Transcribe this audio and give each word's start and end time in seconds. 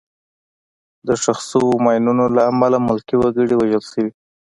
د 1.07 1.09
ښخ 1.21 1.39
شوو 1.49 1.81
ماینونو 1.85 2.25
له 2.35 2.41
امله 2.51 2.77
ملکي 2.87 3.15
وګړي 3.19 3.55
وژل 3.55 3.83
شوي. 3.91 4.11